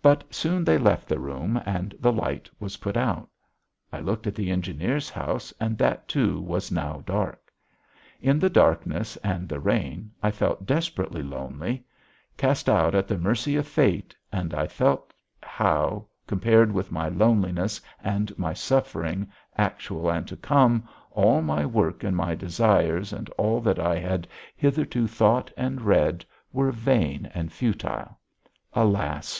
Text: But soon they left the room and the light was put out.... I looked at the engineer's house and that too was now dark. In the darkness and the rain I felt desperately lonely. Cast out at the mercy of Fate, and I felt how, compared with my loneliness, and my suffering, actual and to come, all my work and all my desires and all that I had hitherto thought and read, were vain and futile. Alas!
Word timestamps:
But 0.00 0.32
soon 0.32 0.62
they 0.62 0.78
left 0.78 1.08
the 1.08 1.18
room 1.18 1.60
and 1.66 1.92
the 1.98 2.12
light 2.12 2.48
was 2.60 2.76
put 2.76 2.96
out.... 2.96 3.28
I 3.92 3.98
looked 3.98 4.28
at 4.28 4.36
the 4.36 4.48
engineer's 4.48 5.10
house 5.10 5.52
and 5.58 5.76
that 5.76 6.06
too 6.06 6.40
was 6.40 6.70
now 6.70 7.02
dark. 7.04 7.50
In 8.20 8.38
the 8.38 8.48
darkness 8.48 9.16
and 9.24 9.48
the 9.48 9.58
rain 9.58 10.12
I 10.22 10.30
felt 10.30 10.66
desperately 10.66 11.24
lonely. 11.24 11.84
Cast 12.36 12.68
out 12.68 12.94
at 12.94 13.08
the 13.08 13.18
mercy 13.18 13.56
of 13.56 13.66
Fate, 13.66 14.14
and 14.30 14.54
I 14.54 14.68
felt 14.68 15.12
how, 15.42 16.06
compared 16.28 16.70
with 16.70 16.92
my 16.92 17.08
loneliness, 17.08 17.80
and 18.04 18.32
my 18.38 18.52
suffering, 18.54 19.28
actual 19.58 20.08
and 20.12 20.28
to 20.28 20.36
come, 20.36 20.88
all 21.10 21.42
my 21.42 21.66
work 21.66 22.04
and 22.04 22.16
all 22.16 22.24
my 22.24 22.36
desires 22.36 23.12
and 23.12 23.28
all 23.30 23.60
that 23.62 23.80
I 23.80 23.98
had 23.98 24.28
hitherto 24.54 25.08
thought 25.08 25.50
and 25.56 25.80
read, 25.82 26.24
were 26.52 26.70
vain 26.70 27.28
and 27.34 27.52
futile. 27.52 28.16
Alas! 28.74 29.28